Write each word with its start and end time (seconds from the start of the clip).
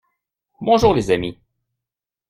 Bonjour 0.61 0.95
les 0.95 1.11
amis. 1.11 1.39